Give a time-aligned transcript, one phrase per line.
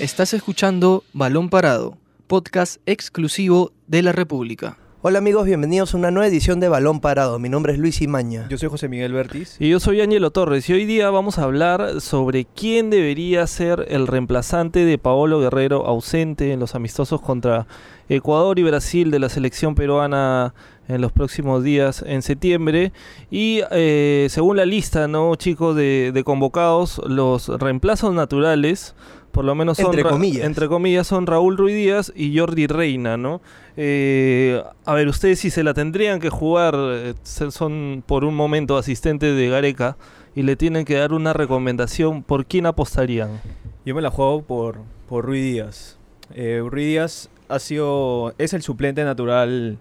[0.00, 4.76] Estás escuchando Balón Parado, podcast exclusivo de la República.
[5.02, 7.38] Hola amigos, bienvenidos a una nueva edición de Balón Parado.
[7.38, 8.48] Mi nombre es Luis Imaña.
[8.48, 9.56] Yo soy José Miguel Bertis.
[9.60, 13.86] Y yo soy Ángelo Torres y hoy día vamos a hablar sobre quién debería ser
[13.88, 17.68] el reemplazante de Paolo Guerrero ausente en los amistosos contra
[18.08, 20.54] Ecuador y Brasil de la selección peruana
[20.88, 22.92] en los próximos días en septiembre.
[23.30, 28.96] Y eh, según la lista, ¿no, chicos, de, de convocados, los reemplazos naturales
[29.34, 30.44] por lo menos son Entre comillas.
[30.46, 33.42] entre comillas son Raúl Ruiz Díaz y Jordi Reina, ¿no?
[33.76, 38.78] Eh, a ver, ustedes si se la tendrían que jugar, eh, son por un momento
[38.78, 39.96] asistentes de Gareca
[40.36, 43.40] y le tienen que dar una recomendación, ¿por quién apostarían?
[43.84, 45.98] Yo me la juego por, por Rui Díaz.
[46.34, 49.78] Eh, Rui Díaz ha sido, es el suplente natural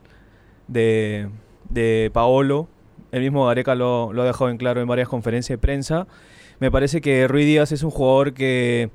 [0.67, 1.29] de,
[1.69, 2.67] de Paolo.
[3.11, 6.07] El mismo Gareca lo, lo ha dejado en claro en varias conferencias de prensa.
[6.59, 8.89] Me parece que Rui Díaz es un jugador que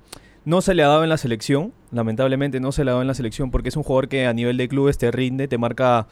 [0.49, 1.75] no se le ha dado en la selección.
[1.93, 4.33] Lamentablemente no se le ha dado en la selección porque es un jugador que a
[4.33, 6.07] nivel de clubes te rinde, te marca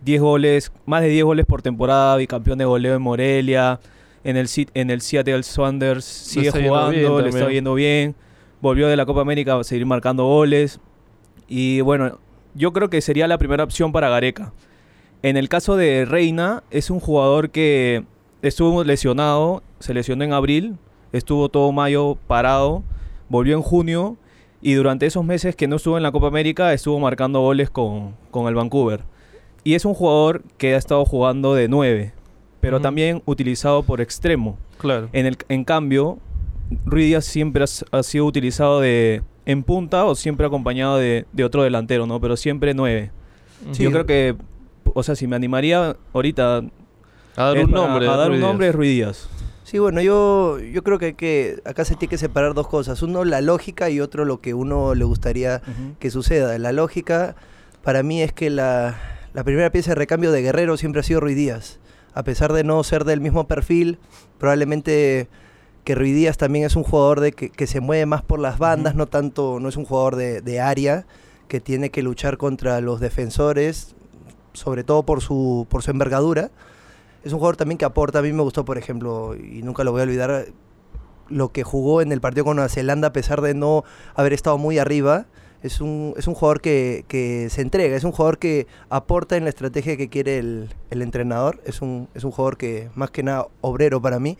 [0.00, 3.80] 10 goles, más de 10 goles por temporada, bicampeón de goleo en Morelia.
[4.24, 8.14] En el, en el Seattle Sounders sigue jugando, le está yendo bien.
[8.62, 10.80] Volvió de la Copa América a seguir marcando goles.
[11.46, 12.18] Y bueno,
[12.54, 14.54] yo creo que sería la primera opción para Gareca.
[15.22, 18.04] En el caso de Reina, es un jugador que
[18.40, 20.78] estuvo lesionado, se lesionó en abril,
[21.12, 22.84] estuvo todo mayo parado,
[23.32, 24.18] volvió en junio
[24.60, 28.14] y durante esos meses que no estuvo en la Copa América estuvo marcando goles con,
[28.30, 29.00] con el Vancouver.
[29.64, 32.12] Y es un jugador que ha estado jugando de 9,
[32.60, 34.58] pero también utilizado por extremo.
[34.76, 35.08] Claro.
[35.12, 36.18] En, el, en cambio,
[36.84, 41.62] Rui Díaz siempre ha, sido utilizado de en punta o siempre acompañado de, de otro
[41.62, 42.20] delantero, ¿no?
[42.20, 43.12] Pero siempre nueve.
[43.70, 43.82] Sí.
[43.84, 44.36] Yo creo que,
[44.92, 46.64] o sea, si me animaría ahorita
[47.36, 48.08] A dar un nombre.
[48.08, 49.28] a dar Ruiz un nombre es Rui Díaz.
[49.72, 53.00] Sí, bueno, yo, yo creo que, hay que acá se tiene que separar dos cosas.
[53.00, 55.62] Uno, la lógica y otro, lo que uno le gustaría
[55.98, 56.58] que suceda.
[56.58, 57.36] La lógica
[57.82, 58.98] para mí es que la,
[59.32, 61.78] la primera pieza de recambio de Guerrero siempre ha sido Ruiz Díaz.
[62.12, 63.98] A pesar de no ser del mismo perfil,
[64.36, 65.28] probablemente
[65.84, 68.58] que Ruiz Díaz también es un jugador de que, que se mueve más por las
[68.58, 71.06] bandas, no tanto, no es un jugador de, de área,
[71.48, 73.94] que tiene que luchar contra los defensores,
[74.52, 76.50] sobre todo por su, por su envergadura.
[77.24, 79.92] Es un jugador también que aporta, a mí me gustó, por ejemplo, y nunca lo
[79.92, 80.46] voy a olvidar,
[81.28, 83.84] lo que jugó en el partido con Nueva Zelanda, a pesar de no
[84.14, 85.26] haber estado muy arriba.
[85.62, 89.44] Es un, es un jugador que, que se entrega, es un jugador que aporta en
[89.44, 91.60] la estrategia que quiere el, el entrenador.
[91.64, 94.36] Es un, es un jugador que, más que nada, obrero para mí.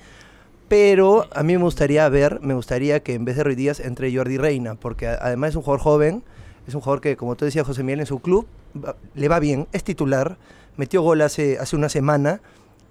[0.68, 4.12] Pero a mí me gustaría ver, me gustaría que en vez de Ruiz Díaz entre
[4.14, 6.24] Jordi Reina, porque además es un jugador joven,
[6.66, 8.46] es un jugador que, como tú decías, José Miguel, en su club
[9.14, 10.38] le va bien, es titular,
[10.76, 12.40] metió gol hace, hace una semana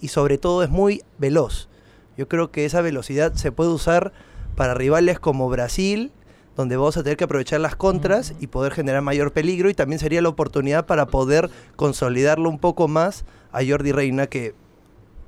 [0.01, 1.69] y sobre todo es muy veloz.
[2.17, 4.11] Yo creo que esa velocidad se puede usar
[4.55, 6.11] para rivales como Brasil,
[6.55, 9.99] donde vamos a tener que aprovechar las contras y poder generar mayor peligro y también
[9.99, 14.53] sería la oportunidad para poder consolidarlo un poco más a Jordi Reina, que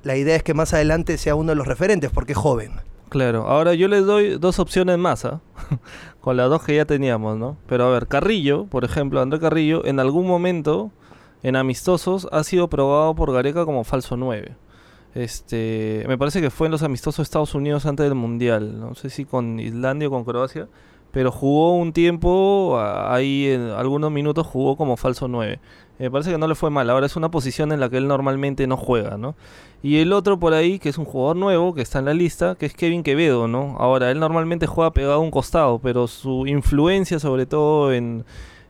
[0.02, 2.72] la idea es que más adelante sea uno de los referentes porque es joven.
[3.08, 5.40] Claro, ahora yo les doy dos opciones más, ¿ah?
[6.20, 7.56] con las dos que ya teníamos, ¿no?
[7.68, 10.90] Pero a ver, Carrillo, por ejemplo, André Carrillo, en algún momento,
[11.42, 14.56] en amistosos, ha sido probado por Gareca como falso 9.
[15.14, 18.94] Este, me parece que fue en los amistosos de Estados Unidos antes del Mundial, no
[18.94, 20.68] sé si con Islandia o con Croacia,
[21.12, 25.60] pero jugó un tiempo, ahí en algunos minutos jugó como falso 9.
[26.00, 28.08] Me parece que no le fue mal, ahora es una posición en la que él
[28.08, 29.36] normalmente no juega, ¿no?
[29.80, 32.56] Y el otro por ahí, que es un jugador nuevo, que está en la lista,
[32.56, 33.76] que es Kevin Quevedo, ¿no?
[33.78, 38.24] Ahora, él normalmente juega pegado a un costado, pero su influencia, sobre todo en,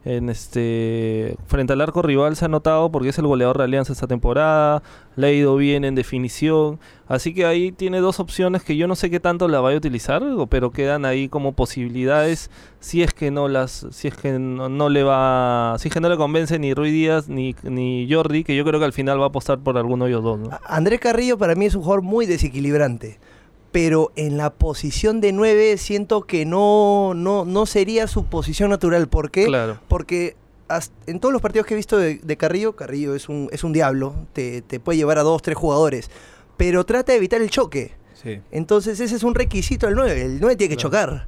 [0.04, 3.92] en este frente al arco rival, se ha notado porque es el goleador de Alianza
[3.92, 4.82] esta temporada,
[5.16, 6.78] le ha ido bien en definición.
[7.08, 9.78] Así que ahí tiene dos opciones que yo no sé qué tanto la vaya a
[9.78, 12.50] utilizar, pero quedan ahí como posibilidades
[12.80, 16.00] si es que no las, si es que no, no le va, si es que
[16.00, 19.18] no le convence ni Rui Díaz ni, ni Jordi, que yo creo que al final
[19.20, 20.50] va a apostar por alguno de ellos dos, ¿no?
[20.50, 23.18] A- André Carrillo para mí es un jugador muy desequilibrante,
[23.74, 29.08] pero en la posición de 9 siento que no, no, no sería su posición natural.
[29.08, 29.46] ¿Por qué?
[29.46, 29.80] Claro.
[29.88, 30.36] Porque
[31.08, 33.72] en todos los partidos que he visto de, de Carrillo, Carrillo es un, es un
[33.72, 36.08] diablo, te, te puede llevar a dos, tres jugadores,
[36.56, 37.90] pero trata de evitar el choque.
[38.22, 38.38] Sí.
[38.52, 40.88] Entonces ese es un requisito del 9, el 9 tiene que Claro.
[41.16, 41.26] chocar.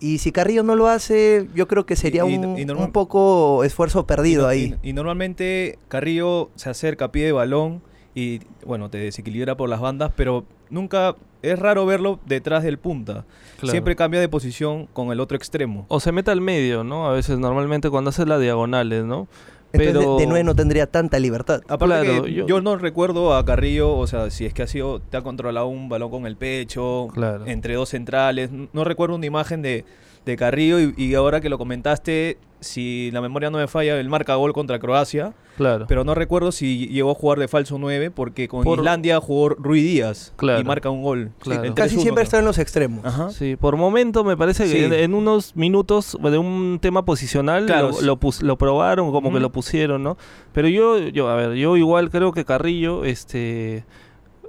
[0.00, 2.90] Y si Carrillo no lo hace, yo creo que sería Y- y- un, y un
[2.90, 4.76] poco esfuerzo perdido ahí.
[4.82, 7.82] Y, y normalmente Carrillo se acerca a pie de balón
[8.14, 13.24] y, bueno, te desequilibra por las bandas, pero nunca es raro verlo detrás del punta.
[13.58, 13.70] Claro.
[13.72, 15.84] Siempre cambia de posición con el otro extremo.
[15.88, 17.08] O se mete al medio, ¿no?
[17.08, 19.28] A veces, normalmente cuando hace las diagonales, ¿no?
[19.72, 21.62] Entonces, Pero- de, de nueve no tendría tanta libertad.
[21.66, 22.60] Aparte Claro, que yo- yo...
[22.60, 25.88] no recuerdo a Carrillo, o sea, si es que ha sido, te ha controlado un
[25.88, 27.46] balón con el pecho, Claro.
[27.46, 28.50] entre dos centrales.
[28.72, 29.86] No recuerdo una imagen de,
[30.26, 34.08] de Carrillo y, y ahora que lo comentaste, si la memoria no me falla, él
[34.08, 35.84] marca gol contra Croacia, Claro.
[35.86, 39.50] pero no recuerdo si llegó a jugar de falso 9 porque con Por- Islandia jugó
[39.50, 40.60] Rui Díaz Claro.
[40.60, 41.32] y marca un gol.
[41.40, 41.74] Claro.
[41.74, 43.04] Casi 3-1, siempre está en los extremos.
[43.04, 43.30] Ajá.
[43.30, 44.84] Sí, por momento me parece que Sí.
[44.84, 48.04] en, en unos minutos de un tema posicional Claro, lo, sí.
[48.06, 50.16] lo, pus- lo probaron, como que lo pusieron, ¿no?
[50.52, 53.84] Pero yo, yo, a ver, yo igual creo que Carrillo, este,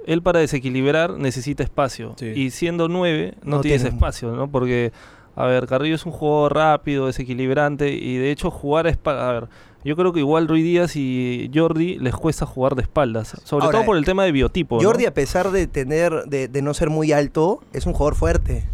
[0.06, 2.14] él para desequilibrar necesita espacio.
[2.18, 2.26] Sí.
[2.26, 3.96] Y siendo nueve, no, No tiene ese tiene.
[3.96, 4.50] espacio, ¿no?
[4.50, 4.92] Porque,
[5.36, 9.32] a ver, Carrillo es un jugador rápido, desequilibrante, y de hecho jugar a espaldas, a
[9.32, 9.48] ver,
[9.84, 13.78] yo creo que igual Rui Díaz y Jordi les cuesta jugar de espaldas, sobre Ahora,
[13.78, 14.88] todo por el tema de biotipo, ¿no?
[14.88, 18.64] Jordi, a pesar de tener, de, de no ser muy alto, es un jugador fuerte.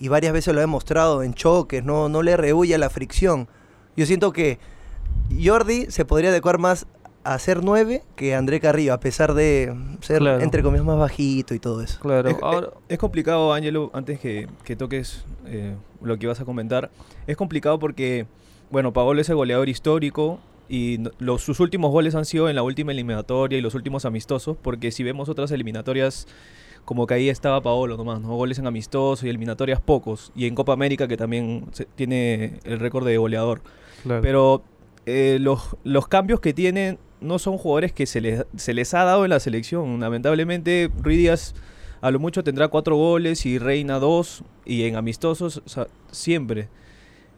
[0.00, 3.48] Y varias veces lo ha demostrado en choques, no, no le rehuye a la fricción.
[3.96, 4.58] Yo siento que
[5.42, 6.86] Jordi se podría adecuar más
[7.34, 10.42] a ser 9 que André Carrillo, a pesar de ser, Claro.
[10.42, 11.98] entre comillas, más bajito y todo eso.
[12.00, 12.68] Claro, Es, ahora...
[12.68, 16.90] es- es complicado, Ángelo, antes que, que toques eh, lo que ibas a comentar.
[17.26, 18.26] Es complicado porque,
[18.70, 20.38] bueno, Paolo es el goleador histórico
[20.68, 24.56] y los, sus últimos goles han sido en la última eliminatoria y los últimos amistosos,
[24.60, 26.26] porque si vemos otras eliminatorias,
[26.84, 28.28] como que ahí estaba Paolo nomás, ¿no?
[28.36, 30.32] Goles en amistosos y eliminatorias pocos.
[30.34, 33.60] Y en Copa América, que también se- tiene el récord de goleador.
[34.02, 34.22] claro.
[34.22, 34.62] Pero
[35.06, 39.04] eh, los, los cambios que tienen no son jugadores que se les, se les ha
[39.04, 40.00] dado en la selección.
[40.00, 41.54] Lamentablemente, Rui Díaz
[42.00, 44.44] a lo mucho tendrá cuatro goles y Reina dos.
[44.64, 45.62] Y en amistosos,
[46.10, 46.68] siempre.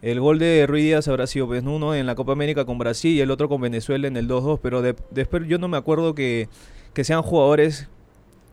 [0.03, 3.13] El gol de Rui Díaz habrá sido pues, uno en la Copa América con Brasil
[3.17, 4.59] y el otro con Venezuela en el 2-2.
[4.63, 6.49] Pero de- después yo no me acuerdo que,
[6.95, 7.89] que sean jugadores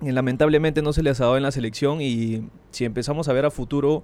[0.03, 2.01] que lamentablemente no se les ha dado en la selección.
[2.01, 4.03] Y si empezamos a ver a futuro,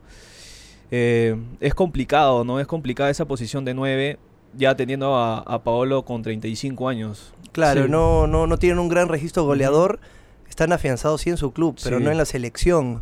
[0.92, 2.60] eh, es complicado, ¿no?
[2.60, 4.18] Es complicada esa posición de 9,
[4.58, 7.34] ya teniendo a, a Paolo con 35 años.
[7.52, 7.90] Claro, Sí.
[7.90, 10.00] no, no, no tienen un gran registro goleador.
[10.50, 12.04] Están afianzados sí en su club, pero Sí.
[12.04, 13.02] no en la selección.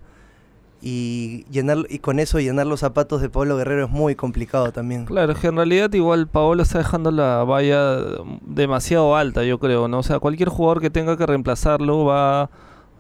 [0.84, 5.06] Y, llenar, y con eso llenar los zapatos de Pablo Guerrero es muy complicado también.
[5.06, 7.98] Claro, es que en realidad igual Paolo está dejando la valla
[8.42, 10.00] demasiado alta, yo creo, ¿no?
[10.00, 12.50] O sea, cualquier jugador que tenga que reemplazarlo va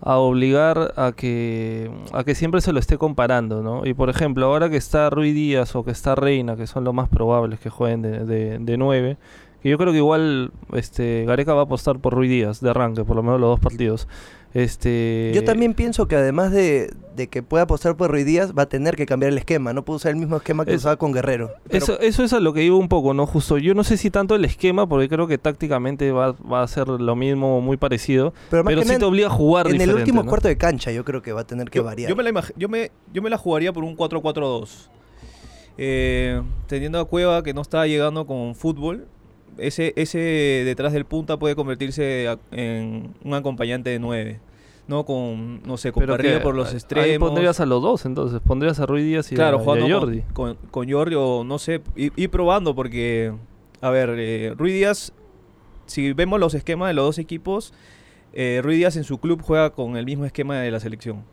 [0.01, 3.85] a obligar a que a que siempre se lo esté comparando, ¿no?
[3.85, 6.93] Y por ejemplo, ahora que está Rui Díaz o que está Reina, que son los
[6.93, 9.17] más probables que jueguen de, de, de 9,
[9.61, 13.03] que yo creo que igual este Gareca va a apostar por Rui Díaz de arranque,
[13.03, 14.07] por lo menos los dos partidos.
[14.53, 18.63] Este Yo también pienso que además de, de que pueda apostar por Rui Díaz, va
[18.63, 19.71] a tener que cambiar el esquema.
[19.71, 21.51] No puede usar el mismo esquema que Es- usaba con Guerrero.
[21.69, 23.25] Pero- Eso, eso es a lo que iba un poco, ¿no?
[23.25, 26.67] Justo, yo no sé si tanto el esquema, porque creo que tácticamente va, va a
[26.67, 29.93] ser lo mismo o muy parecido, Pero, pero sí te obliga a jugar en el
[29.93, 30.29] último ¿no?
[30.29, 32.09] cuarto de cancha yo creo que va a tener que Yo, variar.
[32.09, 34.89] yo me la yo, me, yo me la jugaría por un 4-4-2.
[35.77, 39.07] Eh, teniendo a Cueva que no está llegando con fútbol,
[39.57, 40.17] ese, ese
[40.65, 44.39] detrás del punta puede convertirse a- en un acompañante de 9.
[44.87, 47.29] No con, no sé, con que por los ahí extremos.
[47.29, 49.85] pondrías a los dos, entonces, pondrías a Rui Díaz y, Claro, a, y a jugando
[49.85, 50.21] con- Jordi.
[50.33, 53.31] Con, con Jordi o no sé, ir, ir probando porque,
[53.79, 55.13] a ver, eh, Rui Díaz,
[55.85, 57.73] si vemos los esquemas de los dos equipos,
[58.33, 61.23] eh, Rui Díaz en su club juega con el mismo esquema de la selección.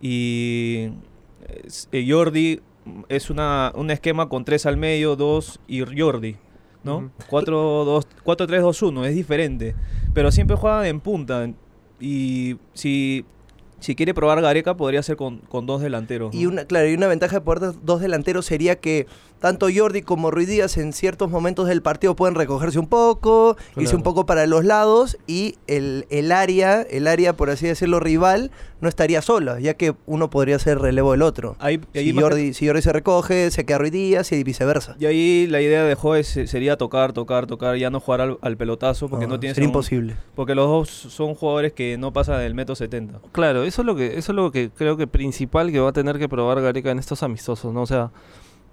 [0.00, 0.88] Y
[1.64, 2.60] es- eh, Jordi
[3.08, 6.36] es una, un esquema con tres al medio, dos y Jordi.
[6.82, 6.98] ¿No?
[6.98, 7.10] Ujú.
[7.30, 9.74] 4-2 4-3-2-1, es diferente.
[10.14, 11.50] Pero siempre juegan en punta.
[12.00, 13.24] Y si,
[13.78, 16.34] si quiere probar Gareca, podría ser con, con dos delanteros.
[16.34, 19.06] Y una, claro, y una ventaja de poder dos delanteros sería que
[19.40, 23.96] tanto Jordi como Ruiz Díaz en ciertos momentos del partido pueden recogerse un poco, irse
[23.96, 28.50] un poco para los lados y el, el área, el área, por así decirlo, rival,
[28.80, 31.56] no estaría sola, ya que uno podría ser relevo del otro.
[31.58, 34.96] Ahí, ahí Si que- Jordi, si Jordi se recoge, se queda Ruiz Díaz y viceversa.
[34.98, 38.38] y ahí la idea de Joe se- sería tocar, tocar, tocar, ya no jugar al,
[38.42, 40.16] al pelotazo porque no, tienes sería a un- imposible.
[40.34, 43.20] Porque los dos son jugadores que no pasan del metro 70.
[43.32, 45.92] Claro, eso es lo que eso es lo que creo que principal que va a
[45.92, 47.82] tener que probar Gareca en estos amistosos, ¿no?
[47.82, 48.10] O sea,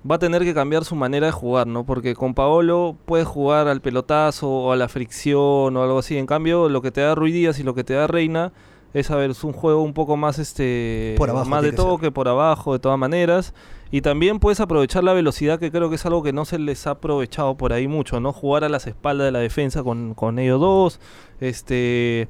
[0.10, 1.86] va a tener que cambiar su manera de jugar, ¿no?
[1.86, 6.18] Porque con Paolo puede jugar al pelotazo o a la fricción o algo así.
[6.18, 8.54] En cambio, lo que te da Rui Díaz y lo que te da Reina
[8.94, 12.12] es, a ver, es un juego un poco más este Por abajo más de toque,
[12.12, 13.54] por abajo, de todas maneras.
[13.92, 16.88] Y también puedes aprovechar la velocidad, que creo que es algo que no se les
[16.88, 18.34] ha aprovechado por ahí mucho, ¿no?
[18.34, 21.00] Jugar a las espaldas de la defensa con, con ellos dos,
[21.40, 22.28] este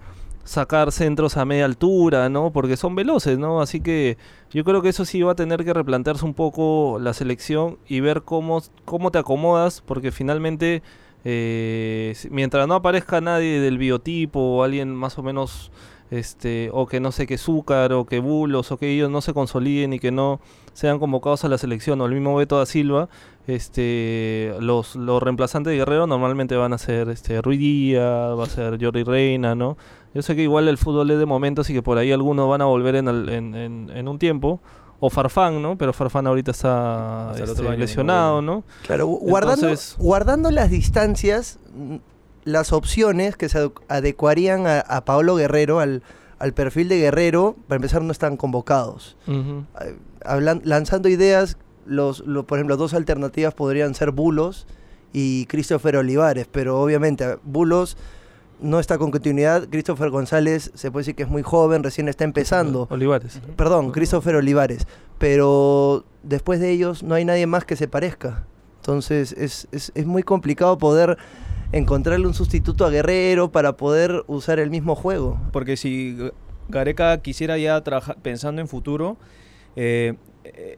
[0.48, 2.52] sacar centros a media altura, ¿no?
[2.52, 3.62] Porque son veloces, ¿no?
[3.62, 4.18] Así que
[4.50, 8.00] yo creo que eso sí va a tener que replantearse un poco la selección y
[8.00, 10.84] ver cómo, cómo te acomodas, porque finalmente,
[11.26, 15.70] eh, mientras no aparezca nadie del biotipo o alguien más o menos
[16.12, 19.34] este, o que no sé, que Zúcar o que Bulos o que ellos no se
[19.34, 20.40] consoliden y que no
[20.74, 23.10] sean convocados a la selección o el mismo Beto da Silva,
[23.48, 28.50] este, los, los reemplazantes de Guerrero normalmente van a ser este, Rui Díaz, va a
[28.50, 29.78] ser Jordi Reina, ¿no?
[30.18, 32.60] Yo sé que igual el fútbol es de momentos y que por ahí algunos van
[32.64, 34.60] a volver en, el- en, en- en un tiempo.
[35.00, 35.78] O Farfán, ¿no?
[35.78, 38.42] Pero Farfán ahorita está este, lesionado.
[38.42, 38.64] ¿no?
[38.88, 41.98] Claro, gu- guardando, Entonces- guardando las distancias, mm,
[42.46, 46.02] las opciones que se adecuarían a, a Paolo Guerrero, al,
[46.40, 49.18] al perfil de Guerrero, para empezar no están convocados.
[50.26, 54.66] Hablan- lanzando ideas, los, lo- por ejemplo, dos alternativas podrían ser Bulos
[55.14, 57.98] y Christopher Olivares, pero obviamente Bulos
[58.60, 62.24] no está con continuidad, Christopher González se puede decir que es muy joven, recién está
[62.24, 62.88] empezando.
[62.90, 63.40] Olivares.
[63.56, 64.88] Perdón, Christopher Olivares.
[65.18, 68.46] Pero después de ellos no hay nadie más que se parezca.
[68.82, 71.18] Entonces es, es- es muy complicado poder
[71.72, 75.40] encontrarle un sustituto a Guerrero para poder usar el mismo juego.
[75.52, 76.18] Porque si
[76.70, 79.18] Gareca quisiera ya trabajar pensando en futuro,
[79.76, 80.16] eh,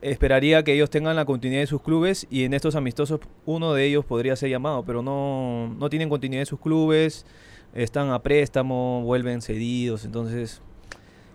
[0.02, 3.86] esperaría que ellos tengan la continuidad de sus clubes y en estos amistosos uno de
[3.86, 7.26] ellos podría ser llamado, pero no, no tienen continuidad de sus clubes,
[7.74, 10.62] están a préstamo, vuelven cedidos, entonces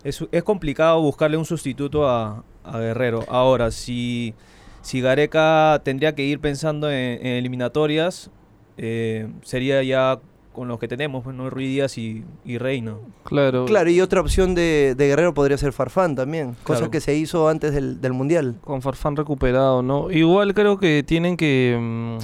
[0.02, 3.24] es, es complicado buscarle un sustituto a, a Guerrero.
[3.28, 4.34] Ahora, si,
[4.82, 8.30] si Gareca tendría que ir pensando en, en eliminatorias,
[8.76, 10.18] eh, sería ya
[10.52, 11.50] con los que tenemos, pues, ¿no?
[11.50, 12.94] Ruiz Díaz y, y Reina.
[13.24, 13.64] Claro.
[13.64, 16.90] Claro, y otra opción de, de Guerrero podría ser Farfán también, cosa Claro.
[16.92, 18.54] que se hizo antes del, del Mundial.
[18.62, 20.12] Con Farfán recuperado, ¿no?
[20.12, 22.18] Igual creo que tienen que, mm,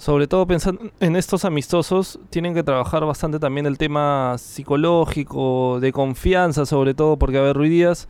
[0.00, 5.92] sobre todo pensando en estos amistosos, tienen que trabajar bastante también el tema psicológico, de
[5.92, 8.08] confianza sobre todo, porque a ver, Ruiz Díaz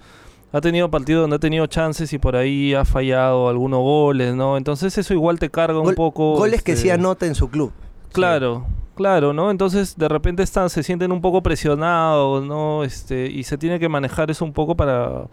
[0.53, 4.57] ha tenido partidos donde ha tenido chances y por ahí ha fallado algunos goles, ¿no?
[4.57, 6.37] Entonces eso igual te carga un Gol- poco.
[6.37, 7.73] Goles que este, sí anota en su club.
[8.13, 9.51] Claro, claro, ¿no?
[9.51, 12.85] Entonces de repente están, se sienten un poco presionados, ¿no?
[12.85, 15.25] Este, y se tiene que manejar eso un poco para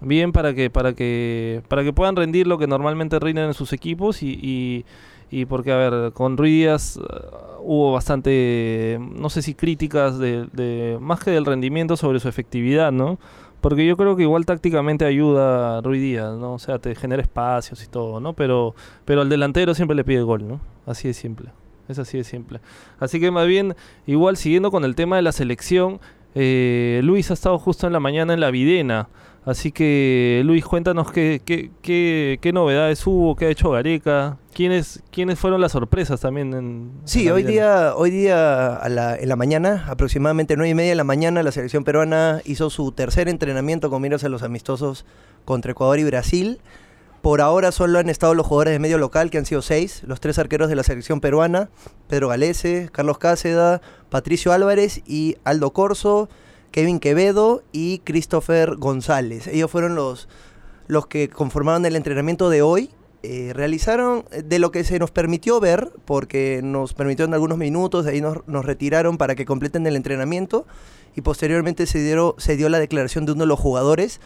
[0.00, 3.72] bien para que, para que, para que puedan rendir lo que normalmente rinden en sus
[3.72, 4.84] equipos y, y,
[5.30, 7.00] y porque a ver, con Ruiz Díaz, eh,
[7.60, 12.92] hubo bastante, no sé si críticas de, de, más que del rendimiento sobre su efectividad,
[12.92, 13.18] ¿no?
[13.60, 16.54] Porque yo creo que igual tácticamente ayuda a Ruiz Díaz, ¿no?
[16.54, 18.32] O sea, te genera espacios y todo, ¿no?
[18.34, 18.74] Pero,
[19.04, 20.60] pero al delantero siempre le pide gol, ¿no?
[20.86, 21.50] Así de simple.
[21.88, 22.60] Es así de simple.
[23.00, 23.74] Así que más bien,
[24.06, 26.00] igual siguiendo con el tema de la selección,
[26.34, 29.08] eh, Luis ha estado justo en la mañana en la Videna.
[29.48, 35.02] Así que, Luis, cuéntanos qué, qué, qué, qué novedades hubo, qué ha hecho Gareca, quiénes,
[35.10, 36.90] quiénes fueron las sorpresas también en.
[37.04, 40.96] Sí, hoy día, hoy día a la- en la mañana, aproximadamente nueve y media de
[40.96, 45.06] la mañana, la selección peruana hizo su tercer entrenamiento con miras a los amistosos
[45.46, 46.60] contra Ecuador y Brasil.
[47.22, 50.20] Por ahora solo han estado los jugadores de medio local, que han sido seis, los
[50.20, 51.70] tres arqueros de la selección peruana,
[52.06, 56.28] Pedro Galese, Carlos Cáceda, Patricio Álvarez y Aldo Corso,
[56.70, 59.46] Kevin Quevedo y Christopher González.
[59.46, 60.28] Ellos fueron los,
[60.86, 62.90] los que conformaron el entrenamiento de hoy.
[63.22, 68.04] Eh, realizaron eh, de lo que se nos permitió ver, porque nos permitieron algunos minutos,
[68.04, 70.66] de ahí nos, nos retiraron para que completen el entrenamiento
[71.16, 74.20] y posteriormente se, dieron, se dio la declaración de uno de los jugadores.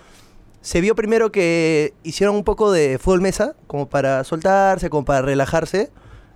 [0.60, 5.22] Se vio primero que hicieron un poco de fútbol mesa, como para soltarse, como para
[5.22, 5.90] relajarse.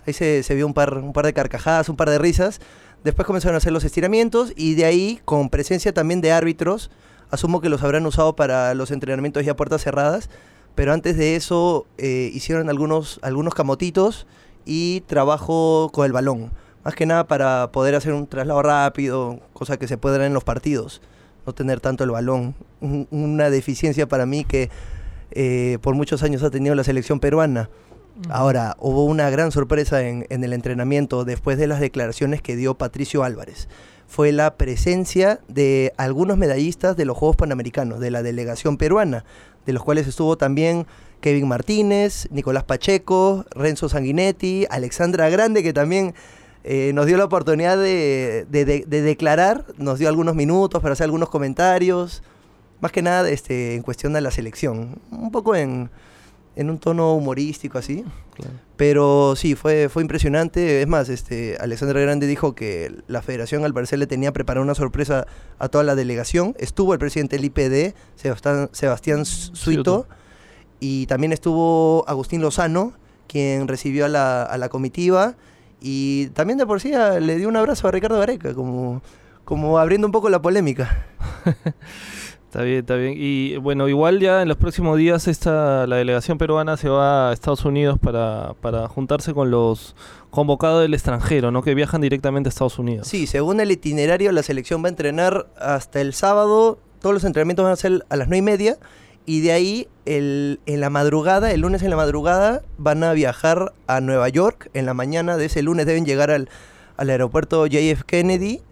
[0.06, 2.60] Ahí se, se vio un par, un par de carcajadas, un par de risas.
[3.04, 6.90] Después comenzaron a hacer los estiramientos y de ahí, con presencia también de árbitros,
[7.30, 10.28] asumo que los habrán usado para los entrenamientos ya puertas cerradas,
[10.74, 14.26] pero antes de eso eh, hicieron algunos, algunos camotitos
[14.64, 16.50] y trabajo con el balón.
[16.84, 20.34] Más que nada para poder hacer un traslado rápido, cosa que se puede dar en
[20.34, 21.00] los partidos,
[21.46, 22.54] no tener tanto el balón.
[22.80, 24.68] Un- una deficiencia para mí que
[25.30, 27.70] eh, por muchos años ha tenido la selección peruana.
[28.30, 33.24] Ahora, hubo una gran sorpresa en, el entrenamiento después de las declaraciones que dio Patricio
[33.24, 33.68] Álvarez.
[34.08, 39.24] Fue la presencia de algunos medallistas de los Juegos Panamericanos, de la delegación peruana,
[39.66, 40.86] de los cuales estuvo también
[41.20, 46.14] Kevin Martínez, Nicolás Pacheco, Renzo Sanguinetti, Alexandra Grande, que también
[46.64, 50.92] eh, nos dio la oportunidad de, de- de- de declarar, nos dio algunos minutos para
[50.92, 52.22] hacer algunos comentarios,
[52.80, 55.90] más que nada este, en cuestión de la selección, un poco en,
[56.56, 58.04] en un tono humorístico así.
[58.34, 58.52] Claro.
[58.76, 60.82] Pero sí, fue, fue impresionante.
[60.82, 64.74] Es más, este, Alexandra Grande dijo que la federación al parecer le tenía preparada una
[64.74, 65.26] sorpresa
[65.58, 66.54] a toda la delegación.
[66.58, 70.06] Estuvo el presidente del IPD, Sebastián, Sebastián Suito,
[70.80, 72.92] y también estuvo Agustín Lozano,
[73.28, 75.36] quien recibió a la, a la comitiva.
[75.80, 79.02] Y también de por sí a- le dio un abrazo a Ricardo Gareca, como,
[79.44, 81.06] como abriendo un poco la polémica.
[82.56, 83.12] Está bien, está bien.
[83.18, 87.34] Y bueno, igual ya en los próximos días esta, la delegación peruana se va a
[87.34, 89.94] Estados Unidos para, para juntarse con los
[90.30, 91.60] convocados del extranjero, ¿no?
[91.60, 93.08] Que viajan directamente a Estados Unidos.
[93.08, 96.78] Sí, según el itinerario, la selección va a entrenar hasta el sábado.
[97.02, 98.78] Todos los entrenamientos van a ser a las nueve y media.
[99.26, 103.74] Y de ahí, el, en la madrugada, el lunes en la madrugada, van a viajar
[103.86, 104.70] a Nueva York.
[104.72, 106.48] En la mañana de ese lunes deben llegar al,
[106.96, 108.62] al aeropuerto JF Kennedy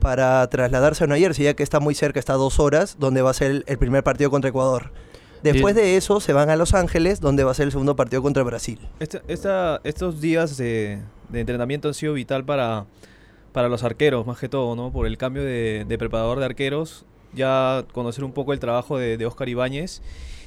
[0.00, 3.22] para trasladarse a Nueva Jersey, ya que está muy cerca, está a dos horas, donde
[3.22, 4.92] va a ser el, el primer partido contra Ecuador.
[5.42, 5.86] Después Bien.
[5.86, 8.42] de eso se van a Los Ángeles, donde va a ser el segundo partido contra
[8.42, 8.78] Brasil.
[9.00, 12.86] Esta- esta- estos días de, de entrenamiento han sido vital para,
[13.52, 14.90] para los arqueros, más que todo, ¿no?
[14.92, 17.04] Por el cambio de, de preparador de arqueros,
[17.34, 20.02] ya conocer un poco el trabajo de, de Oscar Ibáñez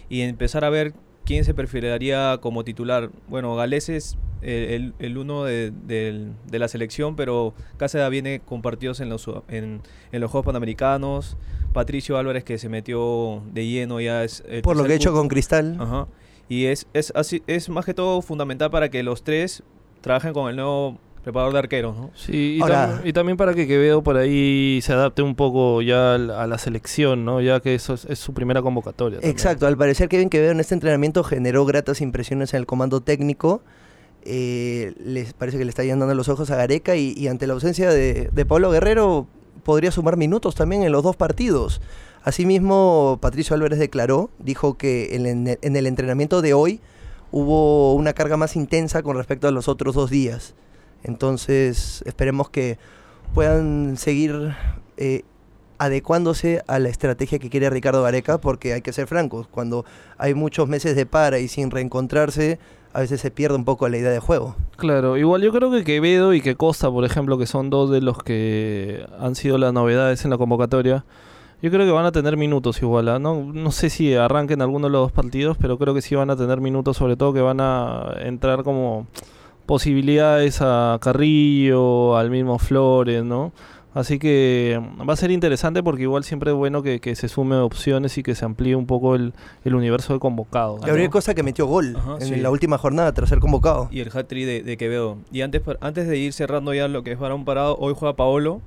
[0.09, 0.93] y empezar a ver
[1.25, 3.09] quién se perfilaría como titular.
[3.27, 8.61] Bueno, Gales es eh, el, el uno de, de la selección, pero Cáceres viene con
[8.61, 11.37] partidos en los, en, en los Juegos Panamericanos.
[11.73, 14.43] Patricio Álvarez, que se metió de lleno, ya es...
[14.49, 15.77] el Por lo que he hecho con Cristal.
[15.79, 16.07] Ajá.
[16.49, 19.63] Y es, es, así, es más que todo fundamental para que los tres
[20.01, 22.09] trabajen con el nuevo preparador de arqueros, ¿no?
[22.15, 25.81] Sí, y, Ahora- tam- y también para que Quevedo por ahí se adapte un poco
[25.81, 27.41] ya a la selección, ¿no?
[27.41, 29.19] Ya que eso es, es su primera convocatoria.
[29.19, 29.31] también.
[29.31, 33.61] Exacto, al parecer Kevin Quevedo en este entrenamiento generó gratas impresiones en el comando técnico.
[34.23, 37.53] Eh, les parece que le está llenando los ojos a Gareca y, y ante la
[37.53, 39.25] ausencia de, de Pablo Guerrero
[39.63, 41.81] podría sumar minutos también en los dos partidos.
[42.23, 46.79] Asimismo, Patricio Álvarez declaró, dijo que en, en- en el entrenamiento de hoy
[47.31, 50.53] hubo una carga más intensa con respecto a los otros dos días.
[51.03, 52.77] Entonces, esperemos que
[53.33, 54.55] puedan seguir
[54.97, 55.23] eh,
[55.77, 59.83] adecuándose a la estrategia que quiere Ricardo Gareca, porque hay que ser francos, cuando
[60.17, 62.59] hay muchos meses de para y sin reencontrarse,
[62.93, 64.55] a veces se pierde un poco la idea de juego.
[64.77, 68.01] Claro, igual yo creo que Quevedo y que Costa, por ejemplo, que son dos de
[68.01, 71.05] los que han sido las novedades en la convocatoria,
[71.61, 73.07] yo creo que van a tener minutos igual.
[73.07, 73.19] ¿ah?
[73.19, 76.29] No, no sé si arranquen alguno de los dos partidos, pero creo que sí van
[76.29, 79.07] a tener minutos, sobre todo que van a entrar como
[79.65, 83.51] posibilidades a Carrillo, al mismo Flores, ¿no?
[83.93, 87.57] Así que va a ser interesante porque igual siempre es bueno que, que se sume
[87.57, 89.33] opciones y que se amplíe un poco el,
[89.65, 90.79] el universo de convocados.
[90.79, 90.87] ¿no?
[90.87, 92.35] Gabriel Costa que metió gol Ajá, en sí.
[92.37, 93.89] la última jornada tras ser convocado.
[93.91, 95.17] Y el hat-trick de, de Quevedo.
[95.29, 98.61] Y antes, antes de ir cerrando ya lo que es varón parado, hoy juega Paolo.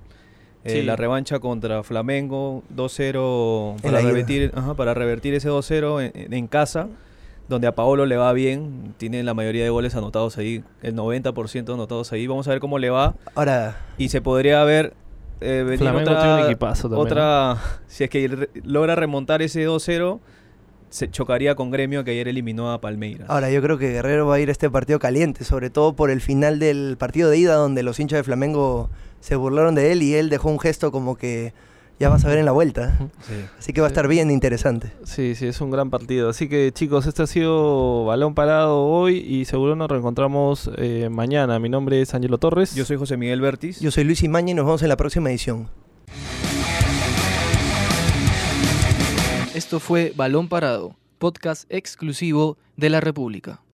[0.65, 0.83] eh, Sí.
[0.83, 6.35] La revancha contra Flamengo, 2-0 En para revertir, ajá, para revertir ese 2-0 en, en-
[6.35, 6.89] en casa,
[7.49, 11.75] donde a Paolo le va bien, tiene la mayoría de goles anotados ahí, el 90%
[11.75, 12.27] anotados ahí.
[12.27, 13.15] Vamos a ver cómo le va.
[13.35, 14.95] Ahora, Y se podría ver
[15.41, 19.43] eh, venir Flamengo otra, tiene un equipazo también, otra si es que re- logra remontar
[19.43, 20.21] ese 2-0,
[20.89, 23.29] se chocaría con Gremio que ayer eliminó a Palmeiras.
[23.29, 26.11] ahora yo creo que Guerrero va a ir a este partido caliente, sobre todo por
[26.11, 30.03] el final del partido de ida donde los hinchas de Flamengo se burlaron de él
[30.03, 31.53] y él dejó un gesto como que
[31.99, 32.99] ya vas a ver en la vuelta.
[33.25, 33.35] Sí.
[33.59, 34.93] Así que va a estar bien interesante.
[35.05, 36.29] Sí, sí, es un gran partido.
[36.29, 41.59] Así que chicos, este ha sido Balón Parado hoy y seguro nos reencontramos eh, mañana.
[41.59, 42.75] Mi nombre es Angelo Torres.
[42.75, 43.81] Yo soy José Miguel Bertis.
[43.81, 45.71] Yo soy Luis Imaña y nos vemos en la próxima edición.
[49.55, 53.65] Esto fue Balón Parado, podcast exclusivo de la República.